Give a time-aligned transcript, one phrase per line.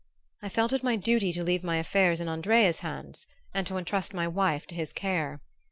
[0.41, 4.15] I felt it my duty to leave my affairs in Andrea's hands, and to entrust
[4.15, 5.41] my wife to his care.